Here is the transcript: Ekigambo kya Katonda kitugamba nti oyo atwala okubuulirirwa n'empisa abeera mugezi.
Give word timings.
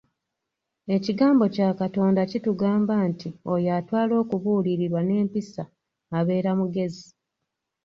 Ekigambo 0.95 1.43
kya 1.55 1.69
Katonda 1.79 2.21
kitugamba 2.31 2.95
nti 3.09 3.29
oyo 3.53 3.69
atwala 3.79 4.13
okubuulirirwa 4.23 5.01
n'empisa 5.03 5.63
abeera 6.17 6.51
mugezi. 6.59 7.07